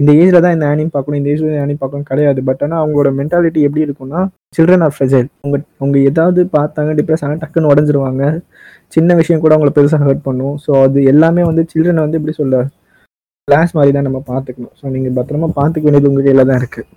[0.00, 1.18] இந்த ஏஜ்ல தான் இந்த ஆனியும் பார்க்கணும்.
[1.20, 2.40] இந்த ஏஜ்ல ஆனியும் பார்க்கணும் கிடையாது.
[2.48, 4.20] பட் ஆனால் அவங்களோட மென்டாலிட்டி எப்படி இருக்கும்னா
[4.56, 8.22] சில்ட்ரன் ஆர் ஃப்ரெஜைல் உங்க உங்க ஏதாவது பார்த்தாங்க டிப்ரெஸ் ஆனால் டக்குன்னு உடஞ்சிருவாங்க.
[8.96, 10.56] சின்ன விஷயம் கூட அவங்களை பெருசாக ஹர்ட் பண்ணும்.
[10.64, 12.62] ஸோ அது எல்லாமே வந்து சில்ட்ரனை வந்து எப்படி சொல்ல
[13.48, 14.74] கிளாஸ் மாதிரி தான் நம்ம பார்த்துக்கணும்.
[14.80, 16.88] ஸோ நீங்கள் பத்திரமா பார்த்துக்க வேண்டியது உங்கள் கையில் தான் இருக்குது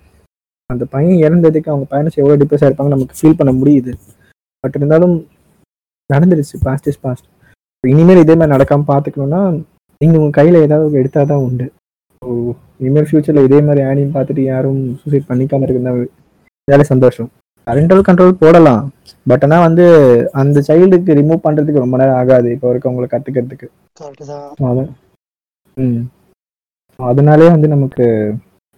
[0.70, 3.92] அந்த பையன் இறந்ததுக்கு அவங்க பேரண்ட்ஸ் எவ்வளோ டிப்ரெஸ் இருப்பாங்க நமக்கு ஃபீல் பண்ண முடியுது.
[4.64, 5.14] பட் இருந்தாலும்
[6.10, 7.26] நடந்துருச்சு பாஸ்ட் இஸ் பாஸ்ட்
[7.84, 9.40] இனிமேல் இதே மாதிரி நடக்காமல் பார்த்துக்கணும்னா
[10.00, 11.66] நீங்கள் உங்கள் கையில் ஏதாவது எடுத்தால் தான் உண்டு.
[12.22, 12.28] ஸோ
[12.82, 16.00] இனிமேல் ஃப்யூச்சரில் இதே மாதிரி ஆனியும் பார்த்துட்டு யாரும் சூசைட் பண்ணிக்காம இருக்குதான்
[16.68, 17.28] வேலை சந்தோஷம்.
[17.66, 18.82] பேரண்டல் கண்ட்ரோல் போடலாம்.
[19.30, 19.84] பட் ஆனால் வந்து
[20.40, 22.48] அந்த சைல்டுக்கு ரிமூவ் பண்ணுறதுக்கு ரொம்ப நேரம் ஆகாது.
[22.56, 23.68] இப்போ வரைக்கும் அவங்கள கற்றுக்கிறதுக்கு
[25.76, 26.02] ம்.
[26.98, 28.04] அதனாலே வந்து நமக்கு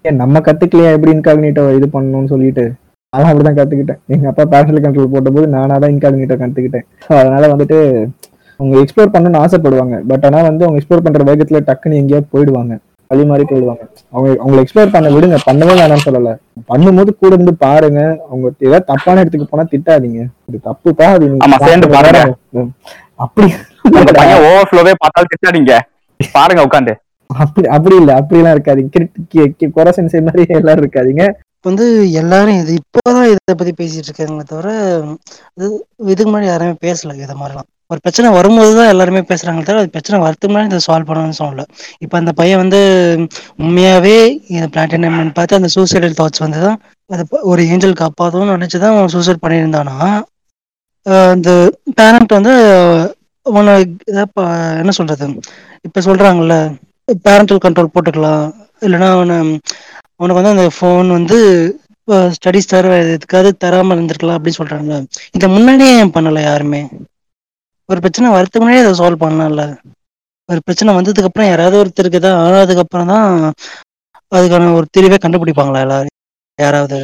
[0.04, 2.64] ஏன் நம்ம கத்துக்கலையா எப்படி இன்காக்னிட்டோ இது பண்ணணும்னு சொல்லிட்டு?
[3.12, 4.00] நான் அப்படிதான் கத்துக்கிட்டேன்.
[4.14, 6.84] எங்க அப்பா பேரண்டல் கண்ட்ரோல் போட்டபோது நானா தான் இன்காக்னிட்டோ கத்துக்கிட்டேன்.
[7.04, 7.78] ஸோ அதனால வந்துட்டு
[8.60, 9.96] அவங்க எக்ஸ்ப்ளோர் பண்ணணும்னு ஆசைப்படுவாங்க.
[10.10, 12.74] பட் ஆனா வந்து அவங்க எக்ஸ்ப்ளோர் பண்ற வேகத்துல டக்குன்னு எங்கேயாவது போயிடுவாங்க.
[13.10, 13.82] வழி மாதிரி போயிடுவாங்க.
[14.14, 15.38] அவங்க அவங்களை எக்ஸ்ப்ளோர் பண்ண விடுங்க.
[15.48, 16.30] பண்ணவே வேணாம்னு சொல்லல.
[16.70, 18.00] பண்ணும்போது கூட இருந்து பாருங்க.
[18.30, 20.20] அவங்க ஏதாவது தப்பான இடத்துக்கு போனா திட்டாதீங்க.
[20.48, 21.26] இது தப்புப்பா அது.
[23.24, 23.48] அப்படி.
[24.50, 25.74] ஓவர்ஃப்ளோவே பார்த்தாலும் திட்டாதீங்க.
[26.20, 26.94] பாருங்க உட்காந்து
[27.30, 29.22] அப்படி அப்படி இல்ல அப்படிலாம் இருக்காதீங்க கிரிட்-
[29.54, 31.24] கி- குறை சென்சை மாதிரி எல்லாரும் இருக்காதீங்க.
[31.64, 31.84] வந்து
[32.20, 34.68] எல்லாரும் இது இப்போதான் இதை பத்தி பேசிட்டு இருக்காங்களே தவிர
[35.56, 35.66] இது
[36.06, 37.68] இதுக்கு முன்னாடி யாருமே பேசல இதை மாதிரிலாம்.
[37.90, 41.64] ஒரு பிரச்சனை வரும்போது தான் எல்லாருமே பேசுறாங்களே தவிர அது பிரச்சனை வரதுக்கு முன்னாடி இதை சால்வ் பண்ணணும்னு சொல்லல
[41.98, 42.80] இப்போ அந்த பையன் வந்து
[43.58, 44.14] உண்மையாவே
[44.52, 46.78] இந்த பிளாட்டினம் பார்த்து அந்த சூசைடல் தாட்ஸ் வந்து தான்
[47.10, 49.96] அது ஒரு ஏஞ்சல் காப்பாற்றணும்னு நினைச்சு தான் அவன் சூசைட் பண்ணியிருந்தானா.
[51.06, 51.50] ஆஹ் அந்த
[51.94, 52.54] பேரண்ட் வந்து
[53.46, 53.72] உன்னை
[54.80, 55.26] என்ன சொல்றது?
[55.84, 56.56] இப்போ சொல்றாங்கல்ல
[57.08, 58.44] பேரண்டல் கண்ட்ரோல் போட்டுக்கலாம்.
[58.84, 59.36] இல்லைன்னா அவனை
[60.22, 61.38] உனக்கு வந்து அந்த ஃபோன் வந்து
[62.36, 64.94] ஸ்டடிஸ் தர எதுக்காவது தராமல் இருந்திருக்கலாம் அப்படின்னு சொல்றாங்க
[65.36, 66.80] இதை முன்னாடியே ஏன் பண்ணல யாருமே?
[67.88, 69.64] ஒரு பிரச்சனை வரதுக்கு முன்னாடியே அதை சால்வ் பண்ணலாம்ல.
[70.48, 73.28] ஒரு பிரச்சனை வந்ததுக்கு அப்புறம் யாராவது ஒருத்தருக்கு தான் ஆனதுக்கு அப்புறம் தான்
[74.32, 76.14] அதுக்கான ஒரு தீர்வே கண்டுபிடிப்பாங்களா எல்லாரும்
[76.58, 76.98] யாராவது.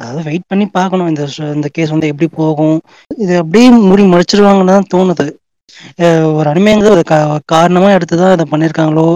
[0.00, 1.08] அதாவது வெயிட் பண்ணி பார்க்கணும்.
[1.12, 1.22] இந்த
[1.56, 2.78] இந்த கேஸ் வந்து எப்படி போகும்?
[3.22, 5.26] இது அப்படியே மூடி முடிச்சிருவாங்கன்னு தான் தோணுது.
[6.38, 7.04] ஒரு அனிமைங்கிறது ஒரு
[7.46, 9.06] காரணமா எடுத்துதான் இதை பண்ணிருக்காங்களோ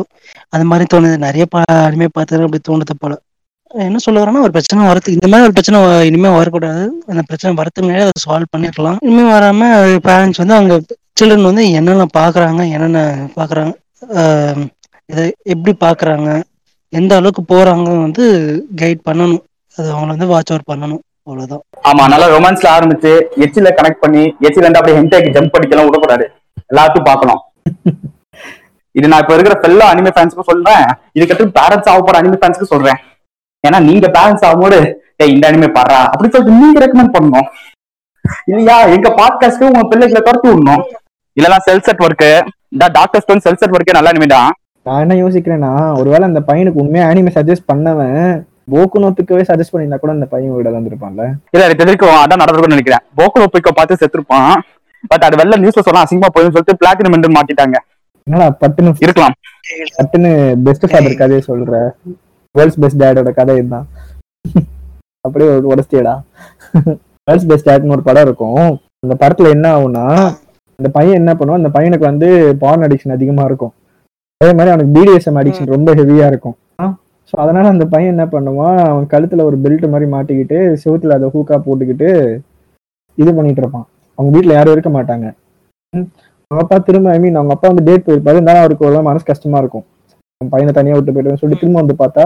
[0.55, 1.17] அது மாதிரி தோணுது.
[1.27, 3.15] நிறைய பா அனிமை பார்த்து அப்படி தோணுது போல.
[3.71, 6.83] என்ன சொல்ல வரேன்னா ஒரு பிரச்சனை வரது இந்த மாதிரி ஒரு பிரச்சனை இனிமே வரக்கூடாது.
[7.07, 8.99] அந்த பிரச்சனை வரதுக்கு முன்னாடி அதை சால்வ் பண்ணிருக்கலாம்.
[9.01, 9.71] இனிமே வராம
[10.09, 10.75] பேரண்ட்ஸ் வந்து அவங்க
[11.21, 13.01] சில்ட்ரன் வந்து என்னென்ன பாக்குறாங்க என்னென்ன
[13.37, 13.73] பாக்குறாங்க
[14.21, 14.63] ஆஹ்
[15.09, 16.29] இதை எப்படி பாக்குறாங்க
[16.93, 18.25] எந்த அளவுக்கு போறாங்க வந்து
[18.81, 19.43] கைட் பண்ணணும்.
[19.79, 21.03] அது அவங்கள வந்து வாட்ச் அவுட் பண்ணணும்.
[21.27, 21.63] அவ்வளவுதான்.
[21.89, 23.13] ஆமா நல்லா ரொமான்ஸ்ல ஆரம்பிச்சு
[23.45, 26.25] எச்சில கனெக்ட் பண்ணி எச்சில இருந்து அப்படியே ஹென்டேக்கு ஜம்ப் பண்ணிக்கலாம் விடக்கூடாது.
[26.71, 27.41] எல்லாத்தையும் பார்க்கணும்.
[28.99, 30.85] இது நான் இப்ப இருக்கிற எல்லா அனிமே ஃபேன்ஸ்க்கும் சொல்றேன்.
[31.17, 32.99] இதுக்கடுத்து பேரண்ட்ஸ் ஆக போற அனிமே ஃபேன்ஸ்க்கு சொல்றேன்.
[33.67, 34.79] ஏன்னா நீங்க பேரண்ட்ஸ் ஆகும்போது
[35.21, 36.01] டேய் இந்த அனிமே பாடுறா.
[36.13, 37.49] அப்படி சொல்லிட்டு நீங்க ரெக்கமெண்ட் பண்ணணும்.
[38.51, 38.77] இல்லையா?
[38.97, 40.85] எங்க பாட்காஸ்ட்க்கு உங்க பிள்ளைகளை துரத்தி விடணும்.
[41.37, 42.31] இல்லனா செல் செட் ஒர்க்கு
[42.75, 44.53] இந்த டாக்டர் ஸ்டோன் செல் செட் ஒர்க்கே நல்லா அனிமேதான்
[44.87, 48.19] நான் என்ன யோசிக்கிறேன்னா ஒருவேளை அந்த பையனுக்கு உண்மையா அனிமே சஜஸ்ட் பண்ணவன்
[48.73, 51.25] போக்குனோத்துக்கவே சஜஸ்ட் பண்ணியிருந்தா கூட அந்த பையன் விட வந்திருப்பான்ல
[51.55, 53.05] இல்ல தெரிவிக்கும் அதான் நடந்திருக்கும்னு நினைக்கிறேன்.
[53.19, 54.53] போக்கோ பிக்கோ பார்த்து செத்துருப்பான்.
[55.11, 57.79] பட் அது வெளில நியூஸ்ல சொன்னா அசிங்கமா போயிடும் சொல்லிட்டு பிளாட்டினம் மெண்டல் மாட்டிட்டாங்க
[58.27, 59.35] என்னடா பட்டுன்னு இருக்கலாம்.
[59.99, 60.31] பட்டுன்னு
[60.67, 61.73] பெஸ்ட் ஃபாதர் கதையை சொல்ற.
[62.55, 63.87] வேர்ல்ட்ஸ் பெஸ்ட் டேடோட கதை இதுதான்.
[65.27, 66.15] அப்படியே உடச்சியடா
[67.29, 68.65] வேர்ல்ட்ஸ் பெஸ்ட் டேட்னு ஒரு படம் இருக்கும்.
[69.05, 70.05] அந்த படத்துல என்ன ஆகும்னா
[70.79, 71.61] அந்த பையன் என்ன பண்ணுவான்?
[71.63, 72.29] அந்த பையனுக்கு வந்து
[72.63, 73.73] பார்ன் அடிக்ஷன் அதிகமா இருக்கும்.
[74.41, 76.57] அதே மாதிரி அவனுக்கு பிடிஎஸ்எம் அடிக்ஷன் ரொம்ப ஹெவியா இருக்கும்.
[77.31, 78.79] ஸோ அதனால அந்த பையன் என்ன பண்ணுவான்?
[78.91, 82.09] அவன் கழுத்துல ஒரு பெல்ட் மாதிரி மாட்டிக்கிட்டு செவுத்துல அதை ஹூக்கா போட்டுக்கிட்டு
[83.23, 83.87] இது பண்ணிட்டு இருப்பான்.
[84.19, 85.27] அவங்க வீட்டில் யாரும் இருக்க மாட்டாங்க.
[86.51, 88.39] அவங்க அப்பா திரும்ப ஐ மீன் அவங்க அப்பா வந்து டேட் போயிருப்பாரு.
[88.39, 89.85] இருந்தாலும் அவருக்கு ஒரு மனசு கஷ்டமா இருக்கும்.
[90.41, 92.25] அவன் பையனை தனியாக விட்டு போயிட்டு சொல்லி திரும்ப வந்து பார்த்தா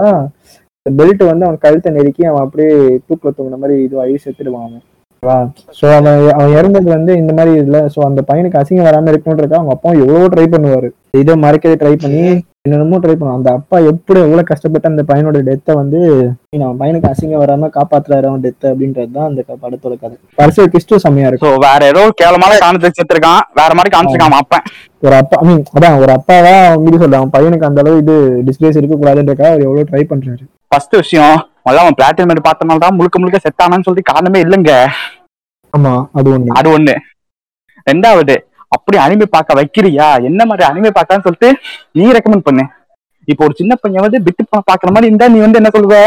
[0.85, 2.71] பெல்ட் வந்து அவன் கழுத்தை நெருக்கி அவன் அப்படியே
[3.07, 4.65] தூக்கில் தூங்கின மாதிரி இதுவாகி செத்துடுவான்
[5.23, 5.47] அவன்.
[5.77, 7.81] ஸோ அவன் அவன் இறந்தது வந்து இந்த மாதிரி இல்லை.
[7.93, 10.87] ஸோ அந்த பையனுக்கு அசிங்கம் வராம இருக்கணுன்றதுக்காக அவங்க அப்பா எவ்வளவோ ட்ரை பண்ணுவார்.
[11.21, 12.23] இதை மறைக்கவே ட்ரை பண்ணி
[12.69, 15.99] என்னென்னமோ ட்ரை பண்ணுவான் அந்த அப்பா எப்படி எவ்வளவு கஷ்டப்பட்டு அந்த பையனோட டெத்தை வந்து
[16.65, 20.15] அவன் பையனுக்கு அசிங்கம் வராம காப்பாத்துறாரு அவன் டெத் அப்படின்றது தான் அந்த படத்தோட கதை.
[20.39, 21.57] கடைசியில் கிறிஸ்துவ செம்மையா இருக்கும்.
[21.67, 24.65] வேற ஏதோ கேவலமான காரணத்தை செத்துருக்கான் வேற மாதிரி காமிச்சிருக்கான் அப்பன்.
[25.05, 28.15] ஒரு அப்பா ஐ மீன் அதான் ஒரு அப்பாவா அவன் மீறி சொல்ல அவன் பையனுக்கு அந்த அளவு இது
[28.49, 30.43] டிஸ்பிளேஸ் இருக்க கூடாதுன்றக்காக அவர் எவ்வளவு ட்ரை பண்றாரு.
[30.71, 34.73] ஃபர்ஸ்ட் விஷயம் முதல்ல அவன் பிளாட்டினம் பார்த்தனால தான் முழுக்க முழுக்க செத்தானான்னு சொல்லிட்டு காரணமே இல்லைங்க.
[35.73, 36.53] ஆமா அது ஒண்ணு.
[36.59, 36.95] அது ஒண்ணு.
[37.87, 38.35] ரெண்டாவது
[38.75, 40.07] அப்படி அனிமே பார்க்க வைக்கிறியா?
[40.29, 41.49] என்ன மாதிரி அனிமே பார்க்கலாம்னு சொல்லிட்டு
[41.99, 42.63] நீ ரெக்கமெண்ட் பண்ணு.
[43.31, 45.97] இப்போ ஒரு சின்ன பையன் வந்து பிட்டு படம் பாக்குற மாதிரி இருந்தா நீ வந்து என்ன சொல்லுவ?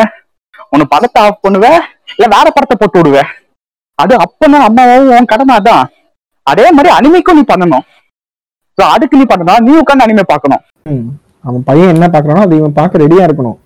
[0.73, 1.67] உன்னை படத்தை ஆஃப் பண்ணுவ
[2.15, 3.19] இல்ல வேற படத்தை போட்டு விடுவ?
[4.03, 5.85] அது அப்பனா அம்மாவும் உன் கடமை அதான்.
[6.47, 7.85] அதே மாதிரி அனிமைக்கும் நீ பண்ணணும்.
[8.79, 9.65] So அதுக்கு நீ பண்ணணும்.
[9.67, 10.63] நீ உட்காந்து அனிமே பார்க்கணும்.
[11.49, 13.59] அவன் பையன் என்ன பாக்குறானோ அது இவன் பார்க்க ரெடியா இருக்கணும்.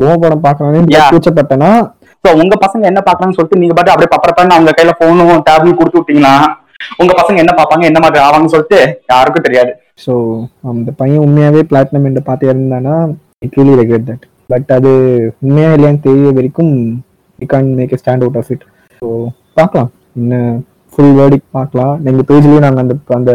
[0.00, 0.80] ஓ படம் பாக்குறானே.
[1.12, 1.70] கூச்சப்பட்டனா
[2.24, 6.00] சோ உங்க பசங்க என்ன பாக்கலாம்னு சொல்லிட்டு நீங்க பாட்டு அப்படியே பப்பரப்பான்னு அவங்க கையில போனும் டேப்லெட் கொடுத்து
[6.00, 6.34] விட்டீங்கன்னா
[7.02, 8.78] உங்க பசங்க என்ன பார்ப்பாங்க என்ன மாதிரி ஆவாங்கன்னு சொல்லிட்டு
[9.12, 9.72] யாருக்கும் தெரியாது.
[10.04, 10.12] ஸோ
[10.72, 12.96] அந்த பையன் உண்மையாவே பிளாட்டினம் என்று பார்த்து இருந்தானா?
[13.44, 14.90] It really regret that but அது
[15.44, 16.72] உண்மையா இல்லையான்னு தெரிய வரைக்கும்
[17.38, 18.64] we can make a stand out of it
[19.02, 19.08] so
[19.58, 19.90] பார்க்கலாம்.
[20.20, 20.52] இன்னும்
[20.92, 21.94] ஃபுல் வேர்டிக் பார்க்கலாம்.
[22.10, 23.32] எங்கள் பேஜ்லேயும் நாங்கள் அந்த அந்த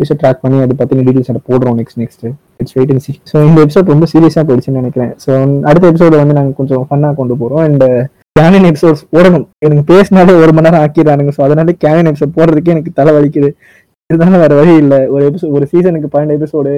[0.00, 2.24] விஷயம் ட்ராக் பண்ணி அதை பற்றின டீட்டெயில்ஸ் அதை போடுறோம் next next
[2.60, 5.12] it's wait and see so இந்த எபிசோட் ரொம்ப சீரியஸாக போயிடுச்சுன்னு நினைக்கிறேன்.
[5.24, 5.30] ஸோ
[5.70, 7.84] அடுத்த எபிசோட வந்து நாங்கள் கொஞ்சம் ஃபன்னாக கொண்டு போகிறோம் அண்ட்
[8.35, 12.91] கேனின் எபிசோட்ஸ் போடணும் எனக்கு பேசினாலே ஒரு மணி நேரம் ஆக்கிடுறானுங்க ஸோ அதனால கேனின் எபிசோட் போடுறதுக்கே எனக்கு
[12.93, 13.49] தலை வலிக்குது
[14.09, 16.73] இருந்தாலும் வேற வழி இல்லை ஒரு எபிசோட் ஒரு சீசனுக்கு பன்னெண்டு எபிசோடு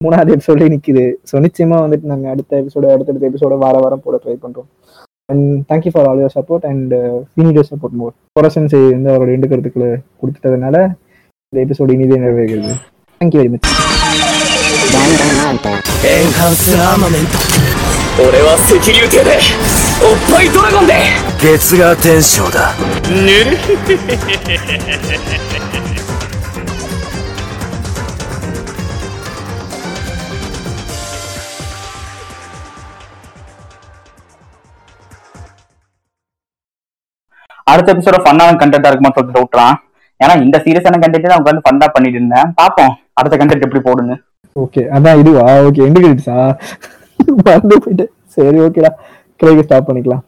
[0.00, 4.36] மூணாவது எபிசோடே நிக்குது ஸோ நிச்சயமா வந்துட்டு நாங்க அடுத்த எபிசோட அடுத்தடுத்த எபிசோட வார வாரம் போட ட்ரை
[4.44, 4.68] பண்றோம்
[5.28, 6.94] and thank you for all your support and
[7.30, 10.76] ஃபீனிட் support more கொரசன்ஸ் வந்து அவரோட ரெண்டு கருத்துக்களை கொடுத்துட்டதுனால
[11.52, 12.74] இந்த எபிசோடு இனிதே நிறைவேறுகிறது
[13.20, 13.68] தேங்க்யூ வெரி மச்
[14.90, 17.36] エンハンスアーマメント
[18.20, 19.32] 俺は赤竜艇で
[20.00, 20.94] おっぱいドラゴンで
[21.38, 22.72] 月が天章だ
[23.04, 23.58] ぬる
[37.66, 39.74] அடுத்த எபிசோட ஃபன்னான கண்டென்ட்டா இருக்குமா சொல்லிட்டு விட்டுறான்
[40.20, 44.16] ஏன்னா இந்த சீரியஸான கண்டென்ட் நான் உட்காந்து ஃபன்னா பண்ணிட்டு இருந்தேன் பாப்போம் அடுத்த கண்டென்ட் எப்படி போடுன்னு
[44.56, 46.38] ஓகே அதான் இதுவா ஓகே எண்டு கிரெடிட்ஸா
[47.40, 48.90] மறந்து போயிட்டு சரி ஓகேடா
[49.39, 50.23] கிளைக்கு ஸ்டாப் பண்ணிக்கலாம்.